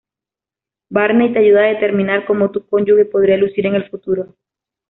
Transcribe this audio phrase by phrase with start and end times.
[0.89, 4.35] Barney te ayuda a determinar cómo tu cónyuge podría lucir en el futuro.